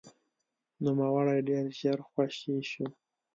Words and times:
نوموړی 0.83 1.39
ډېر 1.49 1.65
ژر 1.79 1.99
خوشې 2.09 2.57
شو. 2.71 2.85